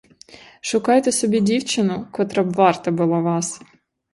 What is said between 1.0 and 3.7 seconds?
собі дівчину, котра б варт була вас.